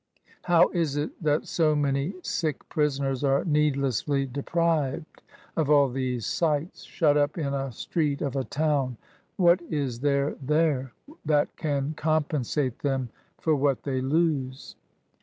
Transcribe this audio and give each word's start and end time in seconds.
How 0.45 0.69
is 0.69 0.95
it 0.97 1.11
that 1.21 1.45
so 1.45 1.75
jnany 1.75 2.25
sick 2.25 2.67
prisoners 2.69 3.23
are 3.23 3.45
needlessly 3.45 4.25
deprived 4.25 5.21
of 5.55 5.69
all 5.69 5.89
these 5.89 6.25
sights; 6.25 6.81
shut 6.85 7.17
up 7.17 7.37
in 7.37 7.53
a 7.53 7.71
street 7.71 8.23
of 8.23 8.35
a 8.35 8.43
town? 8.43 8.97
What 9.37 9.61
is 9.71 9.99
there 9.99 10.35
there, 10.41 10.93
that 11.23 11.55
can 11.55 11.93
compensate 11.93 12.79
them 12.79 13.09
for 13.37 13.55
what 13.55 13.83
they 13.83 14.01
lose 14.01 14.75